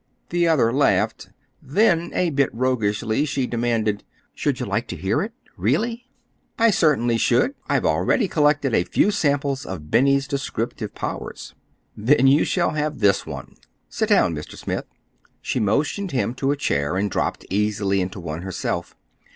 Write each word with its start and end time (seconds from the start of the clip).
The 0.29 0.47
other 0.47 0.73
laughed. 0.73 1.29
Then, 1.61 2.09
a 2.15 2.31
bit 2.31 2.49
roguishly, 2.55 3.23
she 3.23 3.45
demanded:—"Should 3.45 4.59
you 4.59 4.65
like 4.65 4.87
to 4.87 4.95
hear 4.95 5.21
it—really?" 5.21 6.09
"I 6.57 6.71
certainly 6.71 7.17
should. 7.19 7.53
I've 7.69 7.85
already 7.85 8.27
collected 8.27 8.73
a 8.73 8.83
few 8.83 9.11
samples 9.11 9.63
of 9.63 9.91
Benny's 9.91 10.27
descriptive 10.27 10.95
powers." 10.95 11.53
"Then 11.95 12.25
you 12.25 12.45
shall 12.45 12.71
have 12.71 12.97
this 12.97 13.27
one. 13.27 13.53
Sit 13.89 14.09
down, 14.09 14.33
Mr. 14.33 14.57
Smith." 14.57 14.85
She 15.39 15.59
motioned 15.59 16.13
him 16.13 16.33
to 16.33 16.49
a 16.49 16.55
chair, 16.57 16.97
and 16.97 17.07
dropped 17.11 17.45
easily 17.51 18.01
into 18.01 18.19
one 18.19 18.41
herself. 18.41 18.95